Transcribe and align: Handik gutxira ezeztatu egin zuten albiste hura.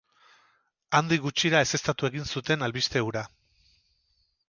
Handik 0.99 1.21
gutxira 1.27 1.61
ezeztatu 1.67 2.09
egin 2.11 2.27
zuten 2.35 2.69
albiste 2.71 3.07
hura. 3.11 3.27